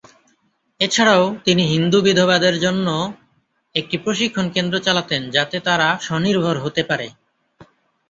এছাড়াও, 0.81 1.23
তিনি 1.45 1.63
হিন্দু 1.65 1.97
বিধবাদের 2.01 2.55
জন্য 2.59 2.87
একটি 3.75 3.95
প্রশিক্ষণ 3.97 4.45
কেন্দ্র 4.49 4.75
চালাতেন 4.79 5.21
যাতে 5.29 5.57
তারা 5.59 5.87
স্বনির্ভর 6.01 6.55
হতে 6.59 6.81
পারে। 6.83 7.07